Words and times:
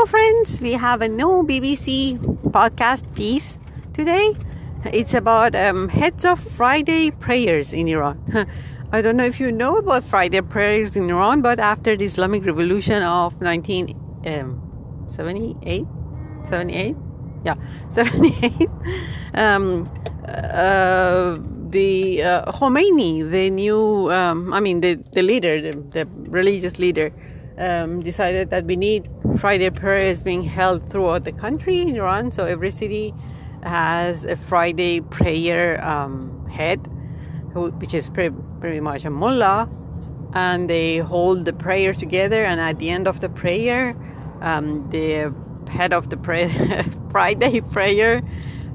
Hello, 0.00 0.08
friends. 0.08 0.62
We 0.62 0.72
have 0.72 1.02
a 1.02 1.08
new 1.08 1.44
BBC 1.44 2.16
podcast 2.52 3.04
piece 3.14 3.58
today. 3.92 4.34
It's 4.86 5.12
about 5.12 5.54
um, 5.54 5.90
heads 5.90 6.24
of 6.24 6.40
Friday 6.40 7.10
prayers 7.10 7.74
in 7.74 7.86
Iran. 7.86 8.16
I 8.92 9.02
don't 9.02 9.18
know 9.18 9.26
if 9.26 9.38
you 9.38 9.52
know 9.52 9.76
about 9.76 10.02
Friday 10.04 10.40
prayers 10.40 10.96
in 10.96 11.10
Iran, 11.10 11.42
but 11.42 11.60
after 11.60 11.98
the 11.98 12.06
Islamic 12.06 12.46
Revolution 12.46 13.02
of 13.02 13.34
1978, 13.42 14.40
um, 14.40 15.84
78, 16.46 16.96
yeah, 17.44 17.56
78, 17.90 18.70
um, 19.34 19.86
uh, 20.26 21.36
the 21.68 22.22
uh, 22.22 22.52
Khomeini, 22.52 23.30
the 23.30 23.50
new, 23.50 24.10
um, 24.10 24.54
I 24.54 24.60
mean, 24.60 24.80
the, 24.80 24.94
the 25.12 25.20
leader, 25.20 25.60
the, 25.60 25.78
the 25.78 26.08
religious 26.30 26.78
leader, 26.78 27.12
um, 27.58 28.00
decided 28.00 28.48
that 28.48 28.64
we 28.64 28.76
need 28.76 29.06
Friday 29.38 29.70
prayer 29.70 29.98
is 29.98 30.22
being 30.22 30.42
held 30.42 30.90
throughout 30.90 31.24
the 31.24 31.32
country 31.32 31.80
in 31.80 31.96
Iran. 31.96 32.30
So 32.30 32.44
every 32.44 32.70
city 32.70 33.14
has 33.62 34.24
a 34.24 34.36
Friday 34.36 35.00
prayer 35.00 35.82
um, 35.84 36.46
head, 36.48 36.78
which 37.54 37.94
is 37.94 38.08
pretty, 38.08 38.34
pretty 38.60 38.80
much 38.80 39.04
a 39.04 39.10
mullah, 39.10 39.68
and 40.34 40.68
they 40.68 40.98
hold 40.98 41.44
the 41.44 41.52
prayer 41.52 41.92
together. 41.92 42.44
And 42.44 42.60
at 42.60 42.78
the 42.78 42.90
end 42.90 43.06
of 43.08 43.20
the 43.20 43.28
prayer, 43.28 43.96
um, 44.40 44.88
the 44.90 45.32
head 45.68 45.92
of 45.92 46.10
the 46.10 46.16
Friday 47.10 47.60
prayer 47.60 48.22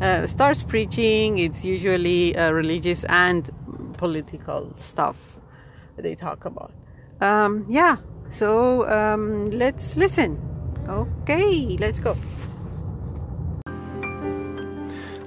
uh, 0.01 0.27
starts 0.27 0.63
preaching. 0.63 1.37
It's 1.37 1.65
usually 1.65 2.35
uh, 2.35 2.51
religious 2.51 3.03
and 3.05 3.49
political 3.98 4.73
stuff 4.76 5.37
they 5.98 6.15
talk 6.15 6.45
about. 6.45 6.73
Um, 7.21 7.65
yeah, 7.70 7.98
so 8.29 8.87
um, 8.90 9.49
let's 9.51 9.95
listen. 9.95 10.54
Okay, 10.88 11.77
let's 11.80 11.99
go. 11.99 12.16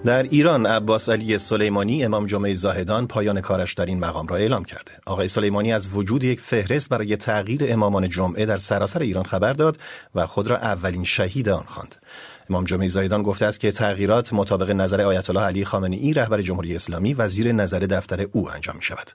در 0.04 0.22
ایران 0.22 0.66
عباس 0.66 1.08
علی 1.08 1.38
سلیمانی 1.38 2.04
امام 2.04 2.26
جمعه 2.26 2.54
زاهدان 2.54 3.06
پایان 3.06 3.40
کارش 3.40 3.74
در 3.74 3.86
این 3.86 3.98
مقام 3.98 4.26
را 4.26 4.36
اعلام 4.36 4.64
کرده. 4.64 4.92
آقای 5.06 5.28
سلیمانی 5.28 5.72
از 5.72 5.88
وجود 5.96 6.24
یک 6.24 6.40
فهرست 6.40 6.88
برای 6.88 7.16
تغییر 7.16 7.72
امامان 7.72 8.08
جمعه 8.08 8.46
در 8.46 8.56
سراسر 8.56 9.00
ایران 9.00 9.24
خبر 9.24 9.52
داد 9.52 9.78
و 10.14 10.26
خود 10.26 10.50
را 10.50 10.56
اولین 10.56 11.04
شهید 11.04 11.48
آن 11.48 11.64
خواند. 11.66 11.96
امام 12.50 12.64
جمعه 12.64 12.88
زاهدان 12.88 13.22
گفته 13.22 13.46
است 13.46 13.60
که 13.60 13.72
تغییرات 13.72 14.32
مطابق 14.32 14.70
نظر 14.70 15.00
آیت 15.00 15.30
الله 15.30 15.42
علی 15.42 15.64
خامنه 15.64 15.96
ای 15.96 16.12
رهبر 16.12 16.42
جمهوری 16.42 16.74
اسلامی 16.74 17.14
و 17.14 17.28
زیر 17.28 17.52
نظر 17.52 17.78
دفتر 17.78 18.26
او 18.32 18.50
انجام 18.50 18.76
می 18.76 18.82
شود. 18.82 19.10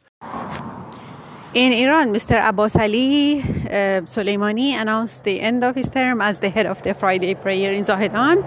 In 1.53 1.71
Iran, 1.71 2.11
Mr. 2.11 2.43
Abbas 2.43 2.75
Ali 2.75 3.39
uh, 3.39 4.01
Soleimani 4.09 4.71
announced 4.71 5.23
the 5.23 5.39
end 5.39 5.63
of 5.63 5.75
his 5.75 5.87
term 5.87 6.19
as 6.19 6.39
the 6.39 6.49
head 6.49 6.65
of 6.65 6.81
the 6.81 6.95
Friday 6.95 7.35
prayer 7.35 7.71
in 7.71 7.83
Zahedan. 7.83 8.43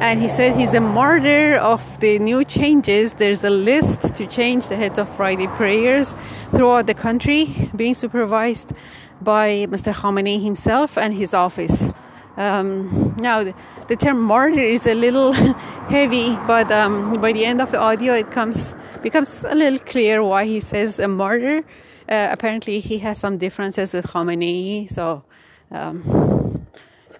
And 0.00 0.20
he 0.20 0.26
said 0.26 0.56
he's 0.56 0.74
a 0.74 0.80
martyr 0.80 1.54
of 1.54 2.00
the 2.00 2.18
new 2.18 2.44
changes. 2.44 3.14
There's 3.14 3.44
a 3.44 3.50
list 3.50 4.12
to 4.16 4.26
change 4.26 4.66
the 4.66 4.74
heads 4.74 4.98
of 4.98 5.08
Friday 5.14 5.46
prayers 5.46 6.16
throughout 6.50 6.88
the 6.88 6.94
country, 6.94 7.70
being 7.76 7.94
supervised 7.94 8.72
by 9.20 9.66
Mr. 9.70 9.94
Khamenei 9.94 10.42
himself 10.42 10.98
and 10.98 11.14
his 11.14 11.34
office. 11.34 11.92
Um, 12.36 13.14
now, 13.18 13.44
the, 13.44 13.54
the, 13.86 13.94
term 13.94 14.20
martyr 14.20 14.58
is 14.58 14.84
a 14.84 14.94
little 14.94 15.32
heavy, 15.90 16.36
but 16.48 16.72
um, 16.72 17.20
by 17.20 17.30
the 17.30 17.44
end 17.44 17.60
of 17.60 17.70
the 17.70 17.78
audio, 17.78 18.14
it 18.14 18.32
comes 18.32 18.74
becomes 19.00 19.44
a 19.44 19.54
little 19.54 19.78
clear 19.78 20.24
why 20.24 20.44
he 20.44 20.58
says 20.58 20.98
a 20.98 21.06
martyr. 21.06 21.62
Uh, 22.08 22.28
apparently, 22.30 22.80
he 22.80 22.98
has 22.98 23.18
some 23.18 23.36
differences 23.38 23.92
with 23.92 24.06
Khamenei, 24.06 24.90
so 24.90 25.24
um, 25.70 26.66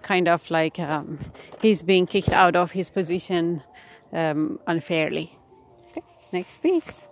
kind 0.02 0.28
of 0.28 0.50
like 0.50 0.78
um, 0.78 1.18
he's 1.60 1.82
being 1.82 2.06
kicked 2.06 2.30
out 2.30 2.56
of 2.56 2.72
his 2.72 2.88
position 2.88 3.62
um, 4.12 4.58
unfairly. 4.66 5.36
Okay, 5.90 6.02
next 6.32 6.62
piece. 6.62 7.02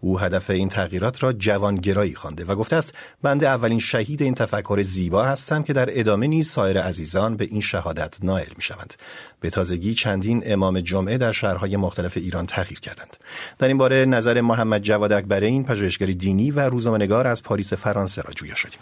او 0.00 0.20
هدف 0.20 0.50
این 0.50 0.68
تغییرات 0.68 1.22
را 1.22 1.32
جوانگرایی 1.32 2.14
خوانده 2.14 2.44
و 2.44 2.54
گفته 2.54 2.76
است 2.76 2.94
بنده 3.22 3.48
اولین 3.48 3.78
شهید 3.78 4.22
این 4.22 4.34
تفکر 4.34 4.82
زیبا 4.82 5.24
هستم 5.24 5.62
که 5.62 5.72
در 5.72 6.00
ادامه 6.00 6.26
نیز 6.26 6.50
سایر 6.50 6.80
عزیزان 6.80 7.36
به 7.36 7.44
این 7.44 7.60
شهادت 7.60 8.14
نائل 8.22 8.52
می 8.56 8.62
شوند. 8.62 8.94
به 9.40 9.50
تازگی 9.50 9.94
چندین 9.94 10.42
امام 10.46 10.80
جمعه 10.80 11.18
در 11.18 11.32
شهرهای 11.32 11.76
مختلف 11.76 12.16
ایران 12.16 12.46
تغییر 12.46 12.80
کردند. 12.80 13.16
در 13.58 13.68
این 13.68 13.78
باره 13.78 14.04
نظر 14.04 14.40
محمد 14.40 14.82
جواد 14.82 15.32
این 15.32 15.64
پژوهشگر 15.64 16.06
دینی 16.06 16.50
و 16.50 16.60
روزنامه‌نگار 16.60 17.26
از 17.26 17.42
پاریس 17.42 17.72
فرانسه 17.72 18.22
را 18.22 18.32
جویا 18.34 18.54
شدیم. 18.54 18.80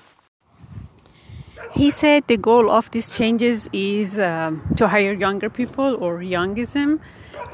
He 1.75 1.91
said 1.91 2.23
the 2.29 2.37
goal 2.37 2.71
of 2.71 2.91
these 2.91 3.17
changes 3.17 3.69
is 3.73 4.19
um, 4.19 4.61
to 4.77 4.87
hire 4.89 5.15
younger 5.15 5.49
people 5.49 5.97
or 6.05 6.23
youngism 6.23 7.01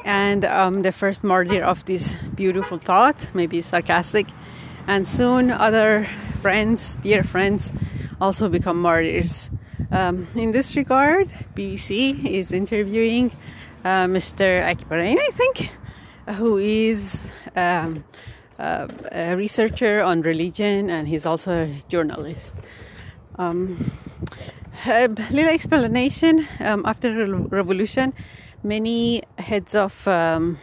and 0.05 0.45
um, 0.45 0.83
the 0.83 0.93
first 0.93 1.23
martyr 1.25 1.63
of 1.65 1.85
this 1.85 2.15
beautiful 2.35 2.79
thought, 2.79 3.31
maybe 3.35 3.61
sarcastic, 3.61 4.27
and 4.87 5.07
soon 5.07 5.51
other 5.51 6.07
friends, 6.41 6.97
dear 7.03 7.23
friends, 7.23 7.73
also 8.21 8.49
become 8.49 8.81
martyrs. 8.81 9.51
Um, 9.91 10.27
in 10.35 10.53
this 10.53 10.77
regard, 10.77 11.29
BBC 11.55 12.25
is 12.25 12.53
interviewing 12.53 13.31
uh, 13.85 14.07
Mr. 14.07 14.63
Akbarin, 14.63 15.17
I 15.19 15.31
think, 15.33 15.73
who 16.37 16.59
is 16.59 17.29
um, 17.57 18.05
uh, 18.59 18.89
a 19.13 19.37
researcher 19.37 20.03
on 20.03 20.23
religion 20.23 20.91
and 20.91 21.09
he's 21.09 21.25
also 21.25 21.53
a 21.53 21.83
journalist. 21.89 22.55
Um, 23.37 23.93
a 24.87 25.09
little 25.09 25.49
explanation 25.49 26.47
um, 26.61 26.85
after 26.87 27.27
the 27.27 27.33
revolution 27.35 28.15
many 28.63 29.23
heads 29.39 29.75
of 29.75 30.07
um, 30.09 30.59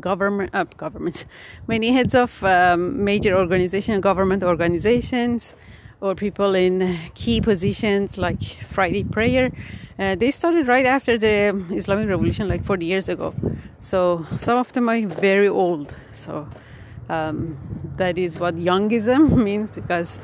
government 0.00 0.50
uh, 0.54 0.64
governments, 0.76 1.26
many 1.66 1.92
heads 1.92 2.14
of 2.14 2.42
um, 2.44 3.04
major 3.04 3.36
organization, 3.36 4.00
government 4.00 4.42
organizations, 4.42 5.54
or 6.00 6.14
people 6.14 6.54
in 6.54 6.98
key 7.14 7.40
positions 7.40 8.18
like 8.18 8.42
Friday 8.68 9.04
Prayer. 9.04 9.50
Uh, 9.98 10.14
they 10.16 10.30
started 10.30 10.66
right 10.66 10.86
after 10.86 11.16
the 11.16 11.64
Islamic 11.70 12.08
Revolution, 12.08 12.48
like 12.48 12.64
40 12.64 12.84
years 12.84 13.08
ago. 13.08 13.32
So 13.80 14.26
some 14.36 14.58
of 14.58 14.72
them 14.72 14.88
are 14.88 15.00
very 15.06 15.48
old. 15.48 15.94
So 16.12 16.48
um, 17.08 17.56
that 17.96 18.18
is 18.18 18.38
what 18.38 18.56
youngism 18.56 19.36
means 19.44 19.70
because 19.70 20.18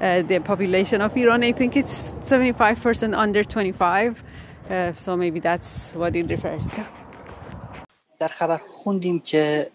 uh, 0.00 0.22
the 0.22 0.38
population 0.40 1.00
of 1.00 1.16
Iran, 1.16 1.42
I 1.42 1.52
think 1.52 1.76
it's 1.76 2.12
75% 2.22 3.16
under 3.16 3.42
25. 3.42 4.22
Uh, 4.68 4.92
so 4.96 5.16
maybe 5.16 5.38
that's 5.38 5.92
what 5.94 6.16
it 6.16 6.26
refers 6.28 6.70
to. 6.70 6.82
در 8.18 8.28
خبر 8.28 8.60
خوندیم 8.70 9.20
که 9.20 9.70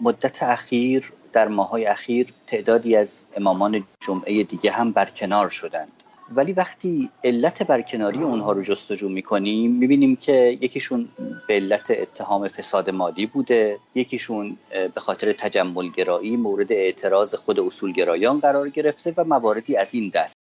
مدت 0.00 0.42
اخیر 0.42 1.12
در 1.32 1.48
ماهای 1.48 1.86
اخیر 1.86 2.26
تعدادی 2.46 2.96
از 2.96 3.26
امامان 3.36 3.84
جمعه 4.00 4.42
دیگه 4.42 4.70
هم 4.70 4.92
برکنار 4.92 5.48
شدند 5.48 5.92
ولی 6.34 6.52
وقتی 6.52 7.10
علت 7.24 7.62
برکناری 7.62 8.18
اونها 8.18 8.52
رو 8.52 8.62
جستجو 8.62 9.08
می‌کنیم 9.08 9.72
می‌بینیم 9.72 10.16
که 10.16 10.58
یکیشون 10.60 11.08
به 11.48 11.54
علت 11.54 11.90
اتهام 11.90 12.48
فساد 12.48 12.90
مالی 12.90 13.26
بوده 13.26 13.78
یکیشون 13.94 14.56
به 14.94 15.00
خاطر 15.00 15.32
تجملگرایی 15.32 16.36
مورد 16.36 16.72
اعتراض 16.72 17.34
خود 17.34 17.60
اصولگرایان 17.60 18.38
قرار 18.38 18.68
گرفته 18.68 19.14
و 19.16 19.24
مواردی 19.24 19.76
از 19.76 19.94
این 19.94 20.10
دست 20.14 20.37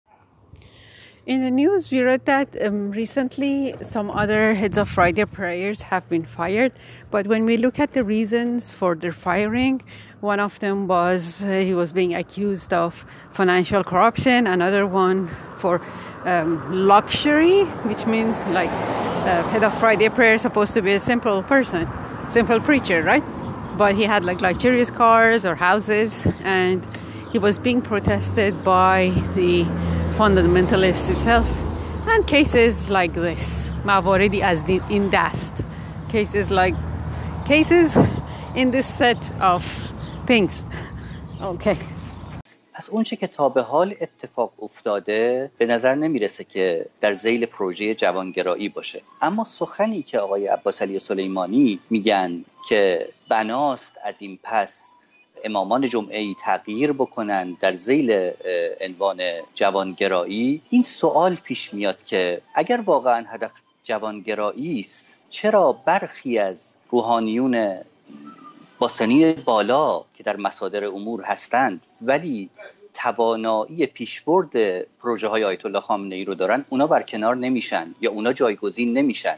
In 1.27 1.43
the 1.43 1.51
news, 1.51 1.91
we 1.91 1.99
read 1.99 2.23
that 2.23 2.55
um, 2.65 2.89
recently 2.91 3.75
some 3.81 4.09
other 4.09 4.53
heads 4.53 4.77
of 4.77 4.87
Friday 4.87 5.25
prayers 5.25 5.81
have 5.81 6.07
been 6.07 6.23
fired. 6.23 6.71
But 7.11 7.27
when 7.27 7.43
we 7.43 7.57
look 7.57 7.79
at 7.79 7.91
the 7.91 8.05
reasons 8.05 8.71
for 8.71 8.95
their 8.95 9.11
firing, 9.11 9.81
one 10.21 10.39
of 10.39 10.57
them 10.61 10.87
was 10.87 11.43
uh, 11.43 11.49
he 11.49 11.73
was 11.73 11.91
being 11.91 12.15
accused 12.15 12.71
of 12.71 13.05
financial 13.33 13.83
corruption, 13.83 14.47
another 14.47 14.87
one 14.87 15.29
for 15.57 15.81
um, 16.23 16.87
luxury, 16.87 17.65
which 17.83 18.05
means 18.05 18.47
like 18.47 18.69
uh, 18.69 19.43
head 19.49 19.65
of 19.65 19.77
Friday 19.77 20.07
prayer 20.07 20.37
supposed 20.37 20.73
to 20.75 20.81
be 20.81 20.93
a 20.93 20.99
simple 20.99 21.43
person, 21.43 21.89
simple 22.29 22.61
preacher, 22.61 23.03
right? 23.03 23.23
But 23.77 23.95
he 23.95 24.03
had 24.03 24.23
like 24.23 24.39
luxurious 24.39 24.89
cars 24.89 25.43
or 25.43 25.55
houses, 25.55 26.25
and 26.45 26.87
he 27.33 27.37
was 27.37 27.59
being 27.59 27.81
protested 27.81 28.63
by 28.63 29.11
the 29.35 29.65
fundamentalist 30.17 31.09
itself. 31.13 31.47
And 32.11 32.25
cases 32.25 32.89
like 32.89 33.13
this 33.13 33.71
مواردی 33.85 34.41
از 34.41 34.63
این 34.89 35.09
دست 35.13 35.63
cases 36.13 36.49
like 36.49 36.75
cases 37.49 37.97
in 38.55 38.71
this 38.71 38.87
set 38.99 39.31
of 39.41 39.63
things. 40.27 40.53
Okay. 41.41 41.77
پس 42.73 42.89
اونچه 42.89 43.15
که 43.15 43.27
تا 43.27 43.49
به 43.49 43.61
حال 43.61 43.95
اتفاق 44.01 44.53
افتاده 44.61 45.51
به 45.57 45.65
نظر 45.65 45.95
نمی‌رسه 45.95 46.43
که 46.43 46.85
در 47.01 47.13
زیل 47.13 47.45
پروژه 47.45 47.95
جوانگرایی 47.95 48.69
باشه. 48.69 49.01
اما 49.21 49.43
سخنی 49.43 50.01
که 50.01 50.19
آقای 50.19 50.47
عباس 50.47 50.81
علی 50.81 50.99
سلیمانی 50.99 51.79
میگن 51.89 52.43
که 52.69 53.09
بناست 53.29 53.97
از 54.05 54.21
این 54.21 54.39
پس 54.43 54.96
امامان 55.43 55.89
جمعه 55.89 56.19
ای 56.19 56.35
تغییر 56.41 56.91
بکنن 56.91 57.57
در 57.61 57.73
زیل 57.73 58.31
عنوان 58.81 59.21
جوانگرایی 59.53 60.61
این 60.69 60.83
سوال 60.83 61.35
پیش 61.35 61.73
میاد 61.73 62.03
که 62.05 62.41
اگر 62.55 62.81
واقعا 62.85 63.25
هدف 63.27 63.51
جوانگرایی 63.83 64.79
است 64.79 65.19
چرا 65.29 65.71
برخی 65.85 66.37
از 66.37 66.75
روحانیون 66.89 67.77
با 68.79 68.87
سنین 68.87 69.33
بالا 69.33 70.05
که 70.13 70.23
در 70.23 70.35
مصادر 70.35 70.85
امور 70.85 71.21
هستند 71.23 71.81
ولی 72.01 72.49
توانایی 72.93 73.85
پیشبرد 73.85 74.81
پروژه 74.81 75.27
های 75.27 75.43
آیت 75.43 75.65
الله 75.65 75.79
خامنه 75.79 76.15
ای 76.15 76.25
رو 76.25 76.35
دارن 76.35 76.65
اونا 76.69 76.87
برکنار 76.87 77.35
نمیشن 77.35 77.95
یا 78.01 78.11
اونا 78.11 78.33
جایگزین 78.33 78.97
نمیشن 78.97 79.37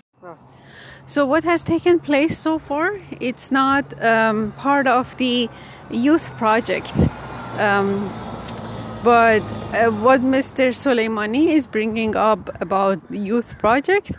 So 1.07 1.25
what 1.25 1.43
has 1.43 1.63
taken 1.63 1.99
place 1.99 2.37
so 2.37 2.59
far? 2.59 2.87
It's 3.19 3.51
not 3.51 3.85
um, 4.11 4.51
part 4.65 4.85
of 4.85 5.17
the 5.17 5.49
youth 5.89 6.29
project. 6.37 6.93
Um, 7.57 8.09
but 9.03 9.41
uh, 9.73 9.91
what 9.91 10.21
Mr. 10.21 10.69
Soleimani 10.73 11.47
is 11.47 11.67
bringing 11.67 12.15
up 12.15 12.49
about 12.61 12.99
youth 13.09 13.57
project 13.57 14.11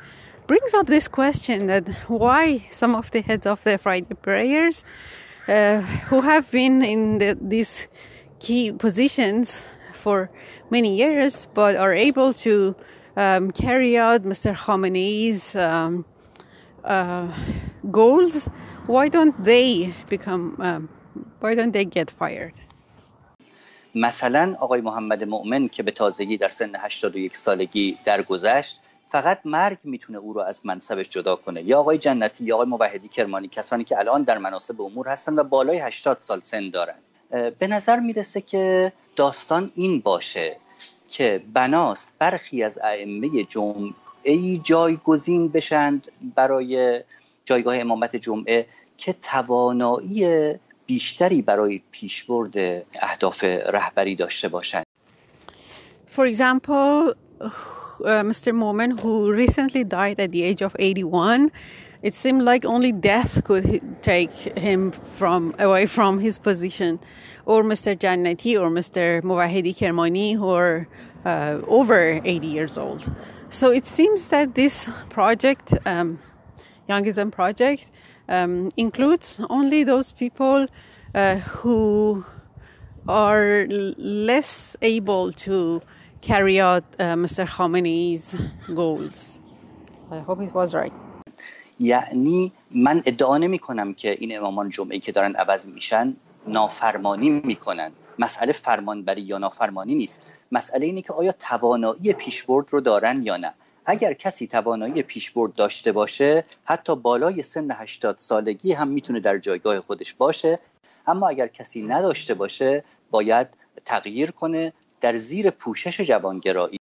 brings 0.47 0.75
up 0.75 0.87
this 0.87 1.07
question 1.07 1.67
that 1.67 1.89
why 2.09 2.67
some 2.71 2.95
of 2.95 3.11
the 3.11 3.21
heads 3.21 3.47
of 3.47 3.63
the 3.63 3.79
Friday 3.79 4.15
prayers 4.15 4.85
uh, 5.49 5.81
who 6.09 6.23
have 6.23 6.51
been 6.51 6.83
in 6.83 7.19
the, 7.19 7.39
these 7.41 7.87
key 8.41 8.73
positions 8.73 9.67
for 9.93 10.31
many 10.71 10.97
years 10.97 11.47
but 11.55 11.77
are 11.77 11.93
able 11.93 12.33
to 12.33 12.75
um, 13.17 13.51
carry 13.51 13.97
out 13.97 14.23
Mr. 14.23 14.57
Khamenei's 14.57 15.55
um, 15.57 16.05
uh, 16.85 17.33
goals, 17.91 18.47
why 18.87 19.09
don't 19.09 19.45
they 19.45 19.95
become, 20.09 20.57
um, 20.59 20.89
why 21.43 21.55
don't 21.55 21.73
they 21.73 21.85
get 21.85 22.11
fired? 22.11 22.55
مثلا 23.95 24.57
آقای 24.61 24.81
محمد 24.81 25.25
مؤمن 25.25 25.69
که 25.69 25.83
به 25.83 25.91
تازگی 25.91 26.37
در 26.37 26.49
سن 26.49 26.77
81 26.77 27.37
سالگی 27.37 27.99
درگذشت 28.05 28.81
فقط 29.09 29.41
مرگ 29.45 29.79
می‌تونه 29.85 30.19
او 30.19 30.33
رو 30.33 30.41
از 30.41 30.67
منصبش 30.67 31.09
جدا 31.09 31.37
کنه 31.37 31.63
یا 31.63 31.79
آقای 31.79 31.99
جنتی 31.99 32.45
یا 32.45 32.55
آقای 32.55 32.67
موحدی 32.67 33.09
کرمانی 33.09 33.49
کسانی 33.49 33.85
که 33.85 33.99
الان 33.99 34.23
در 34.23 34.39
مناسب 34.39 34.81
امور 34.81 35.09
هستن 35.09 35.39
و 35.39 35.45
بالای 35.45 35.79
80 35.79 36.19
سال 36.19 36.41
سن 36.41 36.71
دارن 36.71 36.95
به 37.59 37.67
نظر 37.67 38.01
می‌رسه 38.01 38.41
که 38.41 38.93
داستان 39.17 39.73
این 39.75 40.01
باشه 40.01 40.57
که 41.09 41.43
بناست 41.55 42.13
برخی 42.19 42.63
از 42.63 42.79
ائمه 42.83 43.45
جمعه 43.45 44.57
جایگزین 44.63 45.49
بشند 45.49 46.09
برای 46.35 47.03
جایگاه 47.45 47.79
امامت 47.79 48.17
جمعه 48.17 48.67
که 48.99 49.13
توانایی 49.13 50.55
بیشتری 50.90 51.42
برای 51.42 51.82
پیشبرد 51.92 52.58
اهداف 53.02 53.44
رهبری 53.44 54.16
داشته 54.16 54.48
باشند 54.48 54.86
For 56.08 56.26
example, 56.26 57.14
uh, 57.42 58.24
Mr. 58.24 58.54
Momen, 58.54 59.00
who 59.02 59.32
recently 59.32 59.84
died 59.84 60.18
at 60.20 60.32
the 60.32 60.44
age 60.44 60.62
of 60.62 60.76
81, 60.80 61.52
it 62.02 62.14
seemed 62.14 62.44
like 62.44 62.64
only 62.66 62.92
death 62.92 63.44
could 63.44 63.82
take 64.02 64.32
him 64.32 64.92
from 64.92 65.56
away 65.60 65.86
from 65.86 66.20
his 66.20 66.38
position, 66.38 67.00
or 67.46 67.64
Mr. 67.64 67.98
Jannati 67.98 68.60
or 68.60 68.70
Mr. 68.70 69.22
Mowahedi 69.24 69.76
Kermani, 69.76 70.36
who 70.36 70.50
are 70.50 70.88
uh, 71.26 71.60
over 71.68 72.22
80 72.24 72.48
years 72.48 72.78
old. 72.78 73.12
So 73.50 73.72
it 73.72 73.88
seems 73.88 74.30
that 74.30 74.56
this 74.56 74.90
project, 75.10 75.74
um, 75.86 76.20
Youngism 76.88 77.32
project, 77.32 77.88
um, 78.29 78.71
includes 78.77 79.41
only 79.51 79.85
those 79.85 80.13
people 80.13 80.67
uh, 81.15 81.37
who 81.37 82.25
are 83.09 83.67
less 83.69 84.77
able 84.83 85.33
to 85.33 85.83
carry 86.21 86.61
out 86.61 86.85
uh, 86.99 87.15
Mr. 87.15 87.47
Khamenei's 87.47 88.35
goals. 88.75 89.41
I 90.11 90.19
hope 90.19 90.41
it 90.41 90.55
was 90.55 90.75
right. 90.75 90.93
یعنی 91.81 92.53
من 92.71 93.03
ادعا 93.07 93.39
نمی 93.39 93.59
کنم 93.59 93.95
که 93.95 94.17
این 94.21 94.39
امامان 94.39 94.71
جمعه 94.71 94.99
که 94.99 95.13
دارن 95.13 95.35
عوض 95.35 95.67
میشن 95.67 96.17
نافرمانی 96.47 97.31
می‌کنن 97.31 97.93
مسئله 98.19 98.53
فرمانبری 98.53 99.23
یا 99.23 99.39
نافرمانی 99.39 99.95
نیست 99.95 100.41
مسئله 100.53 100.87
اینه 100.87 101.03
که 101.03 101.13
آیا 101.13 101.33
توانایی 101.33 102.13
پیشبرد 102.13 102.67
رو 102.71 102.81
دارن 102.81 103.23
یا 103.23 103.37
نه 103.37 103.55
اگر 103.91 104.13
کسی 104.13 104.47
توانایی 104.47 105.03
پیشبرد 105.03 105.55
داشته 105.55 105.93
باشه 105.93 106.45
حتی 106.65 106.97
بالای 106.97 107.43
سن 107.43 107.71
80 107.71 108.19
سالگی 108.19 108.73
هم 108.73 108.89
می‌تونه 108.89 109.21
در 109.21 109.39
جایگاه 109.39 109.81
خودش 109.81 110.15
باشه 110.15 110.59
اما 111.07 111.29
اگر 111.29 111.47
کسی 111.47 111.83
نداشته 111.83 112.35
باشه 112.35 112.85
باید 113.11 113.47
تغییر 113.85 114.31
کنه 114.31 114.73
در 115.01 115.17
زیر 115.17 115.51
پوشش 115.51 116.01
جوانگرایی 116.01 116.79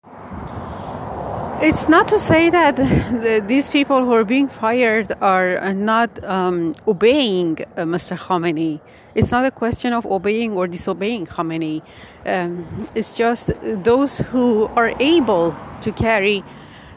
It's 1.62 1.88
not 1.88 2.08
to 2.10 2.20
say 2.20 2.50
that 2.50 2.76
the, 2.76 3.44
these 3.48 3.70
people 3.70 4.00
who 4.06 4.14
are 4.20 4.26
being 4.36 4.50
fired 4.50 5.10
are 5.22 5.74
not 5.74 6.10
um, 6.24 6.74
obeying 6.86 7.52
uh, 7.62 7.84
Mr. 7.94 8.18
Khamenei. 8.26 8.82
It's 9.16 9.32
not 9.32 9.46
a 9.46 9.52
question 9.52 9.94
of 9.94 10.06
obeying 10.06 10.52
or 10.58 10.68
disobeying 10.68 11.26
Khamenei. 11.26 11.82
Um, 12.26 12.52
it's 12.96 13.14
just 13.24 13.46
those 13.92 14.14
who 14.30 14.46
are 14.80 14.92
able 15.00 15.56
to 15.86 15.92
carry 15.94 16.44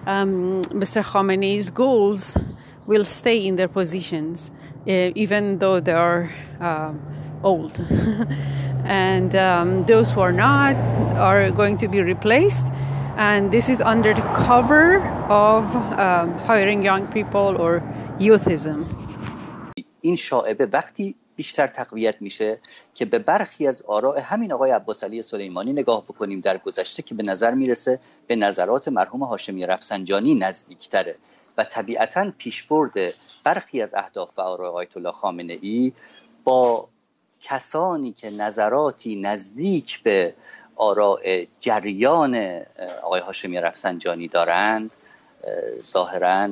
um, 0.05 0.61
Mr. 0.63 1.03
Khamenei's 1.03 1.69
goals 1.69 2.37
will 2.87 3.05
stay 3.05 3.45
in 3.45 3.55
their 3.55 3.67
positions, 3.67 4.51
uh, 4.87 5.11
even 5.15 5.59
though 5.59 5.79
they 5.79 5.93
are 5.93 6.31
uh, 6.59 6.93
old. 7.43 7.79
and 8.85 9.35
um, 9.35 9.85
those 9.85 10.11
who 10.11 10.21
are 10.21 10.31
not 10.31 10.75
are 11.17 11.51
going 11.51 11.77
to 11.77 11.87
be 11.87 12.01
replaced. 12.01 12.67
And 13.17 13.51
this 13.51 13.69
is 13.69 13.81
under 13.81 14.13
the 14.13 14.21
cover 14.45 15.05
of 15.29 15.63
um, 15.75 16.37
hiring 16.39 16.83
young 16.83 17.07
people 17.07 17.55
or 17.57 17.83
youthism. 18.19 18.85
این 20.01 20.15
شاعبه 20.15 20.67
وقتی 20.73 21.15
بیشتر 21.36 21.66
تقویت 21.66 22.22
میشه 22.22 22.58
که 22.94 23.04
به 23.04 23.18
برخی 23.18 23.66
از 23.66 23.82
آراء 23.82 24.20
همین 24.20 24.52
آقای 24.52 24.70
عباس 24.70 25.04
علی 25.04 25.22
سلیمانی 25.22 25.72
نگاه 25.72 26.04
بکنیم 26.04 26.40
در 26.40 26.58
گذشته 26.58 27.02
که 27.02 27.14
به 27.14 27.22
نظر 27.22 27.54
می‌رسه 27.54 28.00
به 28.26 28.36
نظرات 28.36 28.88
مرحوم 28.88 29.22
هاشمی 29.22 29.66
رفسنجانی 29.66 30.34
نزدیکتره 30.34 31.16
و 31.58 31.64
طبیعتا 31.64 32.32
پیشبرد 32.38 33.14
برخی 33.44 33.82
از 33.82 33.94
اهداف 33.94 34.38
و 34.38 34.40
آراء 34.40 34.72
آیت 34.72 34.96
الله 34.96 35.12
خامنه 35.12 35.58
ای 35.60 35.92
با 36.44 36.88
کسانی 37.42 38.12
که 38.12 38.30
نظراتی 38.30 39.20
نزدیک 39.20 40.02
به 40.02 40.34
آراء 40.76 41.44
جریان 41.60 42.62
آقای 43.02 43.20
هاشمی 43.20 43.60
رفسنجانی 43.60 44.28
دارند 44.28 44.90
ظاهرا 45.92 46.48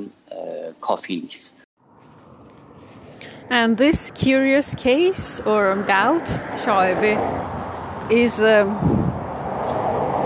کافی 0.80 1.20
نیست. 1.20 1.64
And 3.54 3.76
this 3.76 4.10
curious 4.10 4.74
case 4.74 5.40
or 5.42 5.76
doubt, 5.86 6.26
Shoaib, 6.64 7.04
is 8.10 8.42
um, 8.42 8.74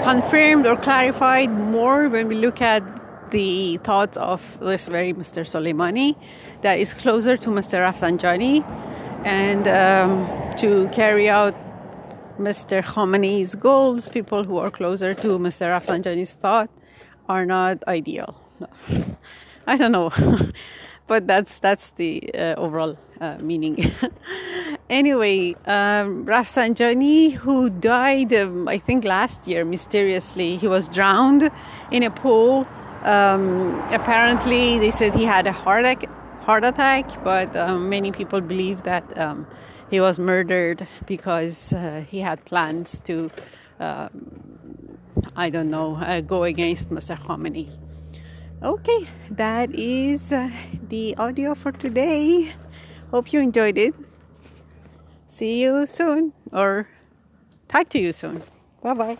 confirmed 0.03 0.67
or 0.67 0.77
clarified 0.77 1.51
more 1.51 2.09
when 2.09 2.29
we 2.29 2.37
look 2.37 2.63
at 2.63 2.83
the 3.31 3.77
thoughts 3.85 4.17
of 4.17 4.41
this 4.63 4.87
very 4.87 5.13
Mr. 5.13 5.45
Soleimani 5.45 6.17
that 6.63 6.79
is 6.79 6.95
closer 6.95 7.37
to 7.37 7.51
Mr. 7.51 7.85
Rafsanjani 7.85 8.65
and 9.27 9.69
um, 9.69 10.57
to 10.57 10.89
carry 10.89 11.29
out 11.29 11.55
Mr. 12.39 12.83
Khamenei's 12.83 13.55
goals, 13.55 14.09
people 14.09 14.45
who 14.45 14.57
are 14.57 14.71
closer 14.71 15.13
to 15.13 15.39
Mr. 15.39 15.67
Rafsanjani's 15.67 16.33
thought 16.33 16.71
are 17.29 17.45
not 17.45 17.85
ideal. 17.87 18.41
I 19.67 19.77
don't 19.77 19.93
know, 19.93 20.11
but 21.09 21.27
that's 21.27 21.59
that's 21.59 21.91
the 21.93 22.31
uh, 22.35 22.55
overall 22.57 22.97
uh, 23.21 23.39
meaning. 23.39 23.93
anyway, 24.91 25.55
um, 25.67 26.25
Rafsanjani, 26.27 27.33
who 27.33 27.71
died, 27.71 28.33
um, 28.35 28.69
I 28.69 28.79
think 28.79 29.05
last 29.05 29.49
year 29.49 29.65
mysteriously, 29.65 30.57
he 30.57 30.69
was 30.69 30.87
drowned 30.87 31.51
in 31.91 32.03
a 32.05 32.11
pool. 32.11 32.67
Um, 33.03 33.81
apparently, 33.91 34.79
they 34.79 34.91
said 34.91 35.15
he 35.15 35.25
had 35.25 35.47
a 35.47 35.53
heart 35.53 35.85
attack, 35.85 36.09
heart 36.43 36.65
attack 36.65 37.25
but 37.25 37.55
um, 37.57 37.89
many 37.89 38.13
people 38.13 38.41
believe 38.41 38.83
that 38.85 39.05
um, 39.19 39.47
he 39.91 40.01
was 40.01 40.19
murdered 40.19 40.87
because 41.07 41.73
uh, 41.73 42.05
he 42.09 42.21
had 42.21 42.45
plans 42.45 43.01
to, 43.01 43.31
uh, 43.81 44.09
I 45.35 45.49
don't 45.51 45.71
know, 45.71 45.97
uh, 45.97 46.21
go 46.21 46.45
against 46.45 46.91
Mr. 46.91 47.19
Khamenei. 47.19 47.88
Okay, 48.63 49.07
that 49.31 49.71
is 49.73 50.33
uh, 50.33 50.51
the 50.89 51.15
audio 51.17 51.55
for 51.55 51.71
today. 51.71 52.53
Hope 53.13 53.33
you 53.33 53.41
enjoyed 53.41 53.79
it. 53.79 53.95
See 55.29 55.63
you 55.63 55.87
soon 55.87 56.33
or 56.53 56.89
talk 57.69 57.89
to 57.91 58.01
you 58.01 58.13
soon. 58.13 58.43
Bye 58.83 58.95
bye. 58.95 59.19